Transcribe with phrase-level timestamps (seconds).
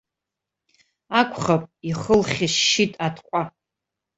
[1.19, 3.41] Акәхап, ихы лхьышьшьит атҟәа.